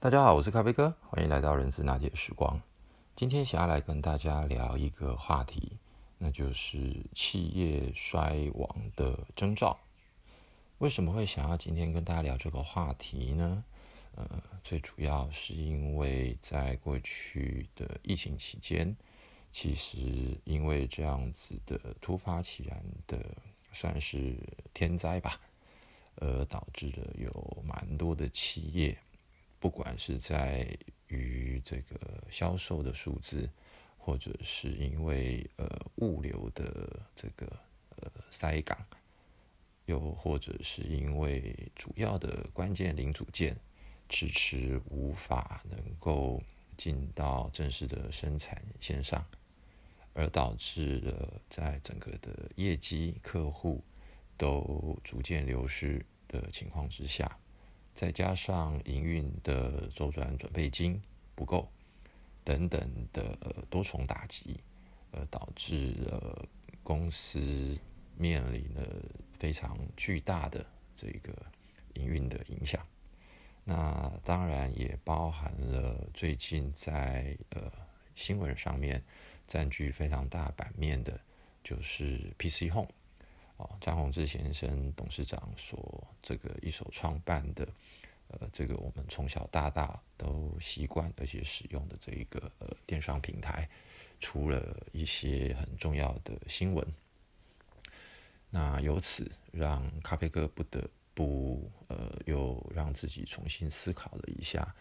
[0.00, 2.62] 大家好，我是咖啡哥，欢迎来到人资拿铁时光。
[3.16, 5.76] 今天想要来跟大家聊一个话题，
[6.18, 9.76] 那就是企业衰亡的征兆。
[10.78, 13.64] 为什么会想要今天跟大家聊这个话题呢？
[14.14, 18.96] 呃，最主要是因为在过去的疫情期间，
[19.50, 19.98] 其实
[20.44, 23.18] 因为这样子的突发其然的
[23.72, 24.36] 算是
[24.72, 25.40] 天灾吧，
[26.14, 28.96] 而导致了有蛮多的企业。
[29.60, 30.76] 不管是在
[31.08, 33.48] 于这个销售的数字，
[33.96, 37.46] 或者是因为呃物流的这个
[37.96, 38.78] 呃塞港，
[39.86, 43.56] 又或者是因为主要的关键零组件
[44.08, 46.42] 迟迟无法能够
[46.76, 49.26] 进到正式的生产线上，
[50.12, 53.82] 而导致了在整个的业绩客户
[54.36, 57.36] 都逐渐流失的情况之下。
[57.98, 61.02] 再加上营运的周转准备金
[61.34, 61.68] 不够
[62.44, 63.36] 等等的
[63.68, 64.60] 多重打击，
[65.10, 66.46] 呃，导致了
[66.84, 67.76] 公司
[68.16, 68.86] 面临了
[69.36, 71.34] 非常巨大的这个
[71.94, 72.86] 营运的影响。
[73.64, 77.68] 那当然也包含了最近在呃
[78.14, 79.02] 新闻上面
[79.48, 81.20] 占据非常大版面的，
[81.64, 82.92] 就是 PC Home。
[83.58, 87.68] 哦，张宏志先生董事长所这个一手创办的，
[88.28, 93.68] 呃，这个我们从小大大都习惯而且使用的这一个呃电商平台，
[94.20, 96.86] 出了一些很重要的新闻，
[98.48, 104.72] 那由此让咖啡哥不得不呃又让自己重新思考了一下，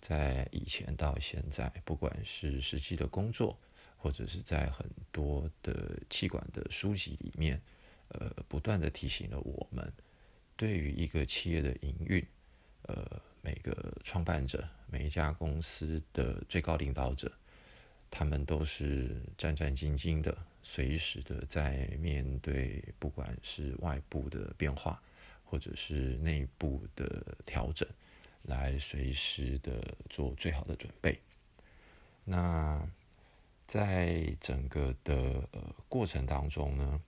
[0.00, 3.58] 在以前到现在，不管是实际的工作，
[3.98, 7.60] 或者是在很多的气管的书籍里面。
[8.12, 9.90] 呃，不断的提醒了我们，
[10.56, 12.22] 对于一个企业的营运，
[12.82, 17.32] 呃，每个创办者、每一家公司的最高领导者，
[18.10, 25.02] 他们都是战战兢兢的，随时的在面对，不管是外部的变化，
[25.44, 27.88] 或者是内部的调整，
[28.42, 31.18] 来随时的做最好的准备。
[32.24, 32.86] 那
[33.66, 37.00] 在整个的呃过程当中呢？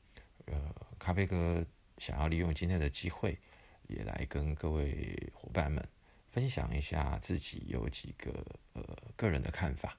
[0.46, 1.64] 呃，咖啡哥
[1.98, 3.38] 想要利用今天的机会，
[3.88, 5.86] 也来跟各位伙伴们
[6.30, 8.82] 分享一下自己有几个呃
[9.16, 9.96] 个人的看法。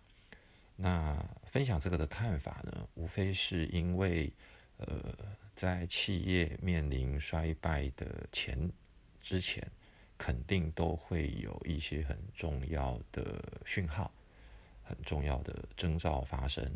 [0.76, 4.32] 那分享这个的看法呢，无非是因为
[4.78, 5.16] 呃，
[5.56, 8.70] 在企业面临衰败的前
[9.22, 9.66] 之前，
[10.18, 14.12] 肯定都会有一些很重要的讯号，
[14.84, 16.70] 很重要的征兆发生。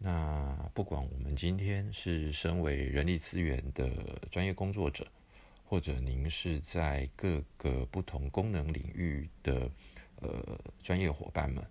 [0.00, 3.90] 那不管我们今天是身为人力资源的
[4.30, 5.04] 专业工作者，
[5.64, 9.68] 或者您是在各个不同功能领域的
[10.20, 11.64] 呃专业伙伴们，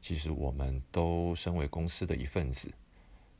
[0.00, 2.72] 其实我们都身为公司的一份子，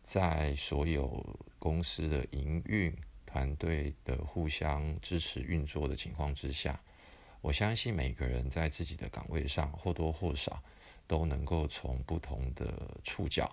[0.02, 1.24] 在所有
[1.60, 2.92] 公司的营运
[3.24, 6.80] 团队的互相支持运作的情况之下，
[7.40, 10.60] 我相信每个人在自己的岗位上或多或少
[11.06, 13.48] 都能够从不同的触角。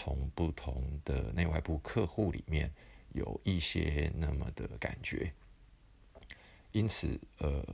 [0.00, 2.72] 从不同的内外部客户里面
[3.14, 5.32] 有一些那么的感觉，
[6.70, 7.66] 因此，呃，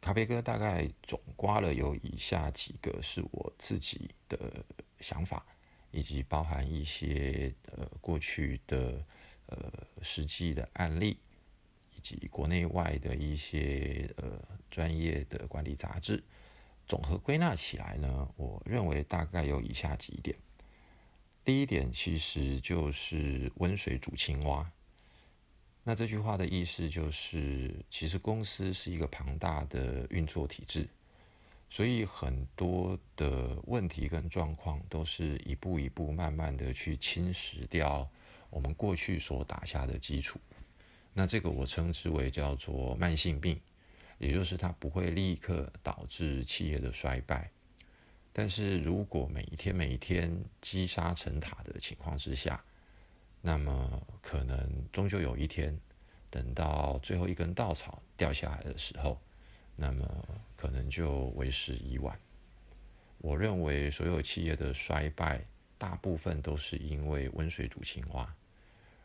[0.00, 4.64] 咖啡哥大概总刮了有以下几个是我自己的
[5.00, 5.44] 想法，
[5.90, 9.04] 以及包含一些呃过去的
[9.44, 9.70] 呃
[10.00, 11.18] 实际的案例，
[11.94, 16.24] 以及国内外的一些呃专业的管理杂志，
[16.86, 20.34] 总和归纳起来呢，我认为大概有以下几点。
[21.46, 24.68] 第一点其实就是温水煮青蛙。
[25.84, 30.88] 那这句话的意思就是，其实公司是一个庞大的运作体制，
[31.70, 38.10] 所以很多的问题跟状况都是一步一步慢慢的去侵蚀掉
[38.50, 40.40] 我们过去所打下的基础。
[41.14, 43.56] 那这个我称之为叫做慢性病，
[44.18, 47.48] 也就是它不会立刻导致企业的衰败。
[48.38, 50.30] 但是如果每一天每一天
[50.60, 52.62] 积沙成塔的情况之下，
[53.40, 55.74] 那么可能终究有一天，
[56.28, 59.18] 等到最后一根稻草掉下来的时候，
[59.74, 60.06] 那么
[60.54, 62.14] 可能就为时已晚。
[63.16, 65.42] 我认为所有企业的衰败，
[65.78, 68.30] 大部分都是因为温水煮青蛙，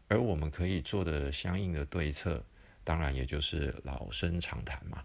[0.09, 2.43] 而我们可以做的相应的对策，
[2.83, 5.01] 当然也就是老生常谈嘛，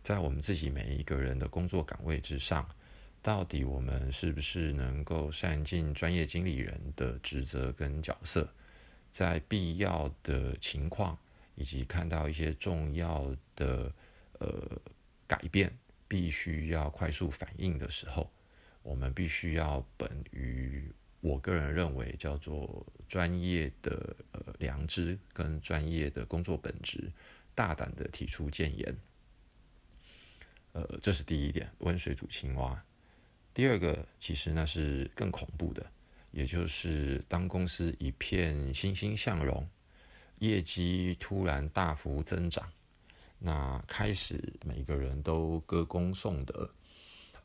[0.00, 2.64] 在我们自己每一个人的工作岗位之上。
[3.24, 8.46] 到底我们是不是能够善尽专业经理人的职责跟角色，
[9.10, 11.16] 在必要的情况
[11.54, 13.90] 以及看到一些重要的
[14.40, 14.78] 呃
[15.26, 15.74] 改变，
[16.06, 18.30] 必须要快速反应的时候，
[18.82, 20.92] 我们必须要本于
[21.22, 27.10] 我个人认为叫做专业的呃良知跟专业的工作本质，
[27.54, 28.94] 大胆的提出谏言。
[30.72, 32.84] 呃，这是第一点，温水煮青蛙。
[33.54, 35.86] 第二个，其实那是更恐怖的，
[36.32, 39.64] 也就是当公司一片欣欣向荣，
[40.40, 42.68] 业绩突然大幅增长，
[43.38, 46.68] 那开始每个人都歌功颂德，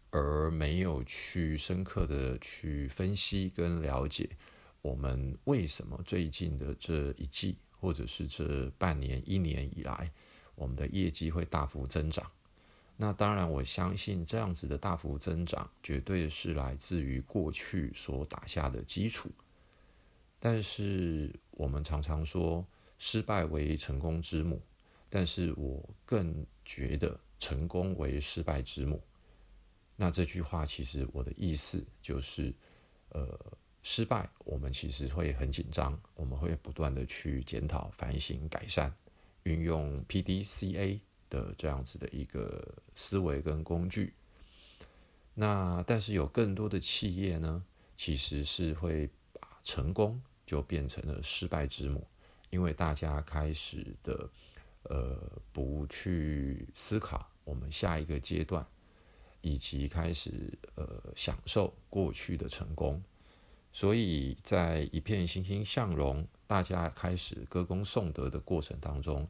[0.09, 4.27] 而没有去深刻的去分析跟了解
[4.81, 10.11] 我们为什么最近的这一季或者是这半年、一年以来，
[10.55, 12.25] 我们的业绩会大幅增长。
[13.01, 19.31] 那当然，我相信这样子的大幅增长，绝对是来自于过去所打下的基础。
[20.37, 22.67] 但是我们常常说
[22.97, 24.61] 失败为成功之母，
[25.09, 29.01] 但是我更觉得成功为失败之母。
[29.95, 32.53] 那这句话其实我的意思就是，
[33.11, 33.39] 呃，
[33.81, 38.93] 失败我们其实会很紧张，我们会不断的去检讨、反省、改善，
[39.43, 41.01] 运用 P D C A。
[41.29, 44.13] 的这样子的一个思维跟工具，
[45.33, 47.63] 那但是有更多的企业呢，
[47.95, 52.05] 其实是会把成功就变成了失败之母，
[52.49, 54.29] 因为大家开始的
[54.83, 55.17] 呃
[55.51, 58.65] 不去思考我们下一个阶段，
[59.41, 63.01] 以及开始呃享受过去的成功，
[63.71, 69.27] 所以在一片欣欣向荣，大家开始歌功颂德的过程当中。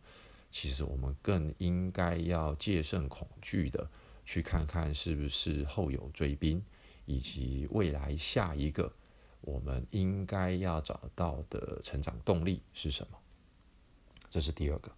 [0.52, 3.90] 其实我们更应该要戒慎恐惧的，
[4.26, 6.64] 去看看是不是后有追兵，
[7.06, 8.92] 以及未来下一个
[9.42, 13.18] 我们应该要找到的成长动力是什么。
[14.30, 14.92] 这是第二个，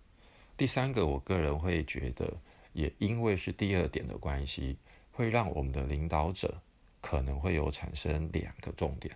[0.57, 2.33] 第三个，我个人会觉得，
[2.74, 4.77] 也因为是第二点的关系，
[5.12, 6.62] 会让我们的领导者
[7.01, 9.15] 可能会有产生两个重点。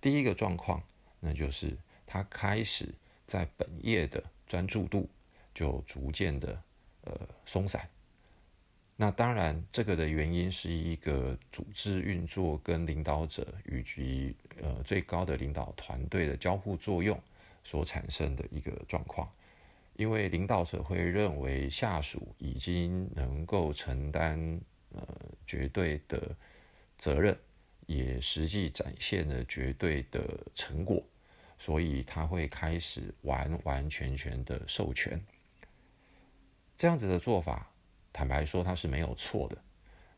[0.00, 0.82] 第一个状况，
[1.20, 2.94] 那就是他开始
[3.26, 5.08] 在本业的专注度。
[5.56, 6.62] 就逐渐的
[7.04, 7.88] 呃松散。
[8.94, 17.18] 那当然，这个的原因是一个组织运作跟领导者以及呃最高的领导团队的交互作用
[17.64, 19.26] 所产生的一个状况。
[19.96, 24.38] 因为领导者会认为下属已经能够承担
[24.94, 25.02] 呃
[25.46, 26.36] 绝对的
[26.98, 27.34] 责任，
[27.86, 30.22] 也实际展现了绝对的
[30.54, 31.02] 成果，
[31.58, 35.18] 所以他会开始完完全全的授权。
[36.76, 37.70] 这样子的做法，
[38.12, 39.56] 坦白说它是没有错的，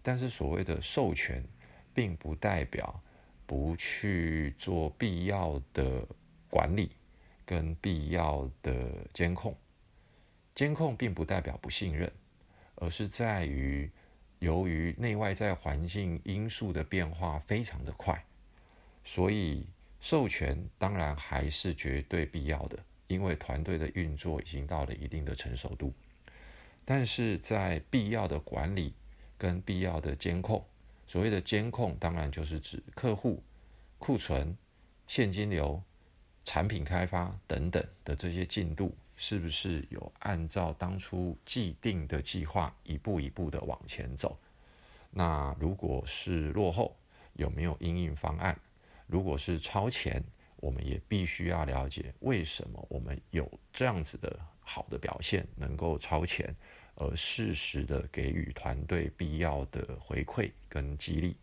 [0.02, 1.44] 但是所谓的授权，
[1.94, 3.00] 并不代表
[3.46, 6.04] 不去做必要的
[6.50, 6.90] 管理
[7.46, 9.56] 跟必要的监控。
[10.52, 12.10] 监控并不代表不信任，
[12.74, 13.88] 而是在于
[14.40, 18.20] 由于内外在环境因素的变化非常的快，
[19.04, 19.64] 所以
[20.00, 22.76] 授权当然还是绝对必要的，
[23.06, 25.92] 因为团队的运作已经到了一定的成熟度。
[26.90, 28.94] 但是在必要的管理
[29.36, 30.64] 跟必要的监控，
[31.06, 33.42] 所谓的监控当然就是指客户、
[33.98, 34.56] 库存、
[35.06, 35.82] 现金流、
[36.46, 44.38] 产品开发等等的这些进度，是不是有按照当初既定的计划一步一步的往前走？
[45.10, 46.96] 那如果是落后，
[47.34, 48.58] 有没有应应方案？
[49.06, 50.24] 如果是超前，
[50.56, 56.54] 我们也必须要了解为什么我们有这样子的好的表现，能够超前。
[57.00, 61.36] 而适时的给予团队必要的回馈跟激励。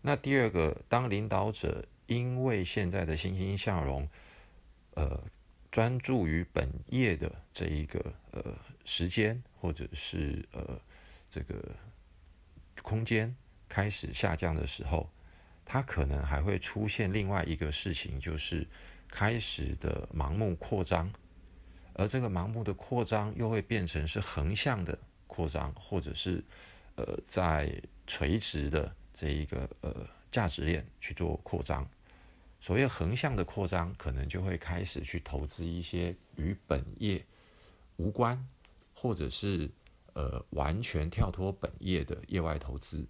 [0.00, 4.08] 那第二个，当领导者因为现在的欣欣向荣，
[4.94, 5.22] 呃，
[5.70, 8.42] 专注于本业的这一个呃
[8.86, 10.80] 时间或者是呃
[11.28, 11.62] 这个
[12.80, 13.36] 空间
[13.68, 15.10] 开始下降的时候，
[15.66, 18.66] 他可能还会出现另外一个事情，就是
[19.10, 21.12] 开始的盲目扩张。
[21.98, 26.42] 而这个盲目的扩张又会变成是横向的扩张，或者是
[26.94, 31.84] 呃在垂直的这一个呃价值链去做扩张。
[32.60, 37.24] 所谓横向的扩张，可能就会开始去投资一些与本业
[37.96, 38.48] 无关，
[38.94, 39.68] 或者是
[40.12, 43.04] 呃完全跳脱本业的业外投资。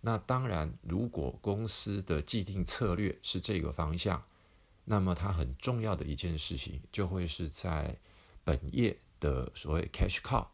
[0.00, 4.22] 那当然，如果公司的既定策略是这个方向，
[4.84, 7.96] 那么它很重要的一件事情就会是在
[8.44, 10.46] 本业的所谓 cash cow，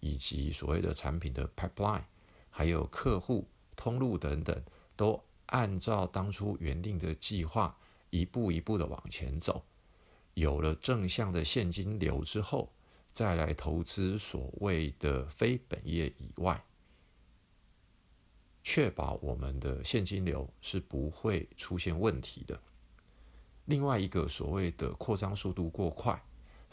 [0.00, 2.04] 以及所谓的产品的 pipeline，
[2.50, 4.62] 还有客户通路等等，
[4.96, 7.78] 都按照当初原定的计划
[8.10, 9.64] 一步一步的往前走。
[10.34, 12.72] 有了正向的现金流之后，
[13.12, 16.62] 再来投资所谓的非本业以外，
[18.62, 22.60] 确保我们的现金流是不会出现问题的。
[23.64, 26.22] 另外一个所谓的扩张速度过快，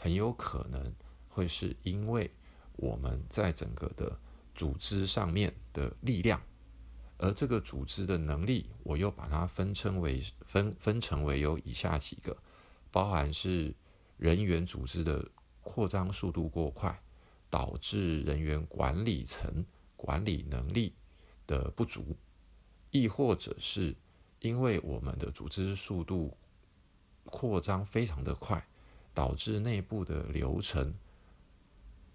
[0.04, 0.94] 很有可能
[1.30, 2.30] 会是因为
[2.76, 4.14] 我们在整个的
[4.54, 6.38] 组织上面的力量，
[7.16, 12.36] 而这个组织的能力，我又把它分称为分分成为有以下几个，
[12.90, 13.74] 包含是
[14.18, 15.26] 人员组织的
[15.62, 17.02] 扩张速度过快，
[17.48, 19.64] 导致人员管理层
[19.96, 20.94] 管理能力
[21.46, 22.14] 的不足，
[22.90, 23.96] 亦或者是
[24.40, 26.36] 因为我们的组织速度。
[27.26, 28.62] 扩张非常的快，
[29.14, 30.92] 导致内部的流程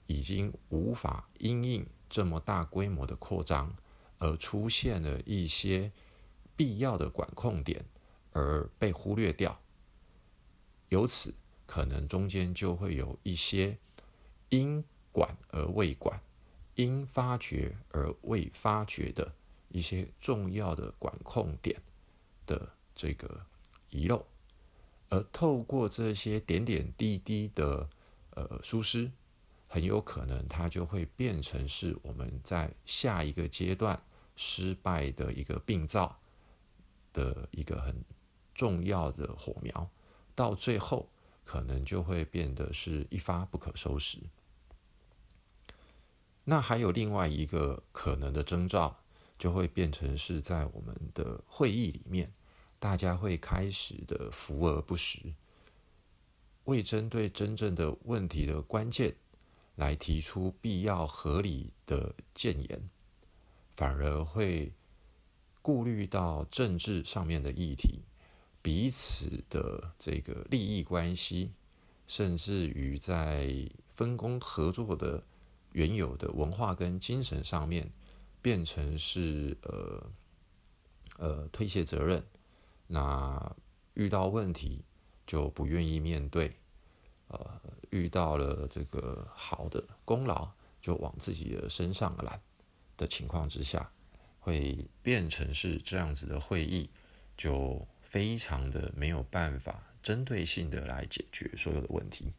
[0.05, 3.73] 已经无法因应这么大规模的扩张，
[4.17, 5.91] 而出现了一些
[6.55, 7.85] 必要的管控点
[8.33, 9.57] 而被忽略掉。
[10.89, 11.33] 由此，
[11.65, 13.77] 可能中间就会有一些
[14.49, 16.19] 因管而未管、
[16.75, 19.31] 因发掘而未发掘的
[19.69, 21.79] 一些重要的管控点
[22.45, 23.39] 的这个
[23.91, 24.25] 遗漏。
[25.09, 27.89] 而透过这些点点滴滴的
[28.35, 29.11] 呃疏失，
[29.67, 33.99] 很有可能它就会变成是我们在下一个阶段
[34.35, 36.17] 失败的一个病灶
[37.11, 38.03] 的一个很
[38.53, 39.89] 重要的火苗，
[40.35, 41.09] 到最后
[41.43, 44.19] 可能就会变得是一发不可收拾。
[46.43, 48.95] 那还有另外一个可能的征兆，
[49.37, 52.31] 就会变成是在我们的会议里面。
[52.79, 55.19] 大家会开始的浮而不实，
[56.63, 59.13] 未针对真正的问题的关键
[59.75, 62.89] 来提出必要合理的谏言，
[63.75, 64.71] 反而会
[65.61, 67.99] 顾虑到政治上面的议题、
[68.61, 71.51] 彼此的这个利益关系，
[72.07, 73.53] 甚至于在
[73.95, 75.21] 分工合作的
[75.73, 77.91] 原有的文化跟精神上面，
[78.41, 80.11] 变成是呃
[81.17, 82.23] 呃推卸责任。
[82.91, 83.55] 那
[83.93, 84.83] 遇到问题
[85.27, 86.51] 就不愿意面对，
[87.27, 90.49] 呃，遇到了这个好的功劳
[90.81, 92.41] 就往自己的身上揽
[92.97, 93.87] 的情况之下，
[94.39, 96.89] 会变成是这样子的会议，
[97.37, 102.33] 就非常的没有办法针对性的来解决所有的问题。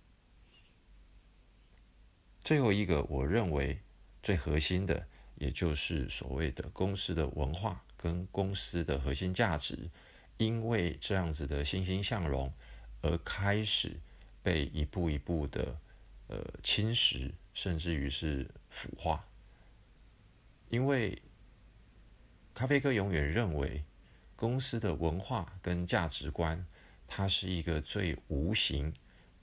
[2.43, 3.79] 最后一个，我认为
[4.21, 9.89] 最核心的，也就是所谓的公司的文化跟公司的核心价值。
[10.41, 12.51] 因为这样子的欣欣向荣，
[13.03, 14.01] 而开始
[14.43, 15.79] 被一步一步的
[16.29, 19.23] 呃侵蚀，甚至于是腐化。
[20.71, 21.21] 因为
[22.55, 23.85] 咖啡哥永远认为，
[24.35, 26.67] 公司的文化跟价值观，
[27.07, 28.95] 它是一个最无形、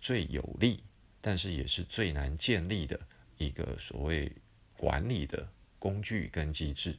[0.02, 0.84] 最有利，
[1.22, 3.00] 但是也是最难建立的
[3.38, 4.32] 一个所谓
[4.76, 6.98] 管理的工具跟机制。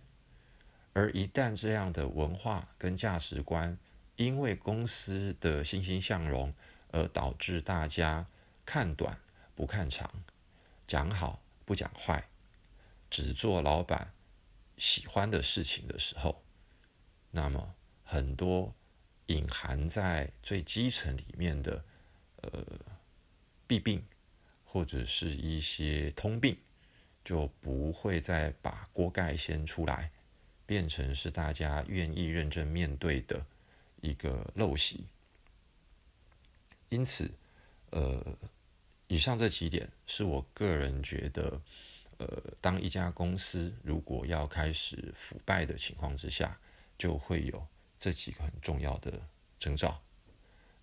[0.92, 3.76] 而一旦这样的文化跟价值观，
[4.18, 6.52] 因为公司的欣欣向荣，
[6.90, 8.26] 而导致大家
[8.66, 9.16] 看短
[9.54, 10.12] 不看长，
[10.88, 12.24] 讲好不讲坏，
[13.08, 14.12] 只做老板
[14.76, 16.42] 喜欢的事情的时候，
[17.30, 18.74] 那么很多
[19.26, 21.84] 隐含在最基层里面的
[22.42, 22.50] 呃
[23.68, 24.04] 弊病，
[24.64, 26.58] 或者是一些通病，
[27.24, 30.10] 就不会再把锅盖掀出来，
[30.66, 33.46] 变成是大家愿意认真面对的。
[34.00, 35.04] 一个陋习，
[36.88, 37.30] 因此，
[37.90, 38.24] 呃，
[39.06, 41.60] 以上这几点是我个人觉得，
[42.18, 46.58] 呃，当一家公司如果要开始腐败的情况之下，
[46.96, 47.66] 就会有
[47.98, 49.12] 这几个很重要的
[49.58, 50.00] 征兆。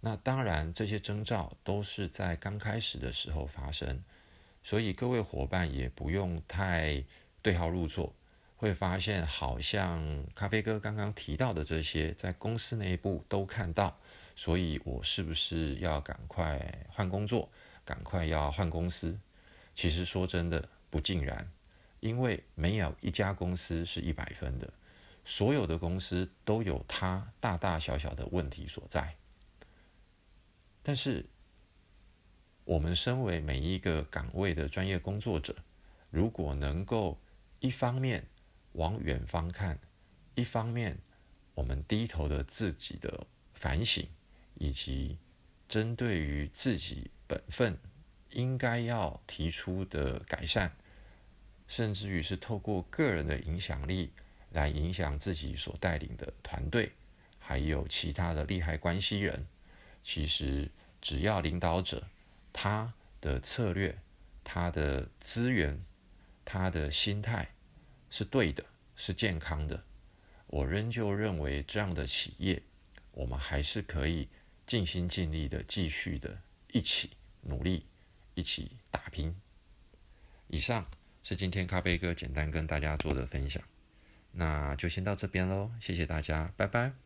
[0.02, 4.04] 那当然，这些征兆都是在刚开始的时候发生，
[4.64, 7.04] 所以各位伙伴也不用太
[7.42, 8.14] 对号入座。
[8.66, 13.96] 会发现，好像咖啡哥刚刚提到的这些，在公司内部都看到，
[14.36, 17.48] 所以我是不是要赶快换工作，
[17.86, 19.20] 赶快要换公司？
[19.76, 21.48] 其实说真的，不尽然，
[22.00, 24.74] 因为没有一家公司是一百分的，
[25.24, 29.16] 所有的公司都有它大大小小的问题所在。
[30.82, 31.24] 但是，
[32.64, 35.56] 我们身为每一个岗位的专业工作者，
[36.10, 37.20] 如果能够
[37.60, 38.26] 一方面，
[38.76, 39.80] 往远方看，
[40.36, 40.98] 一方面，
[41.54, 44.08] 我们低头的自己的反省，
[44.56, 45.18] 以及
[45.68, 47.78] 针对于自己本分
[48.32, 50.72] 应该要提出的改善，
[51.68, 54.12] 甚至于是透过个人的影响力
[54.52, 56.92] 来影响自己所带领的团队，
[57.40, 59.48] 还有其他的利害关系人。
[60.04, 60.70] 其实，
[61.02, 62.08] 只要领导者
[62.52, 63.98] 他的策略、
[64.44, 65.82] 他的资源、
[66.44, 67.55] 他的心态。
[68.16, 68.64] 是对的，
[68.96, 69.84] 是健康的，
[70.48, 72.64] 我仍旧认为这样的企业，
[73.12, 74.30] 我们还是可以
[74.66, 76.40] 尽心尽力的继续的
[76.72, 77.10] 一起
[77.42, 77.86] 努力，
[78.34, 79.36] 一起打拼。
[80.48, 80.86] 以上
[81.24, 83.62] 是今天咖啡哥简单跟大家做的分享，
[84.32, 87.05] 那就先到这边喽，谢谢大家，拜拜。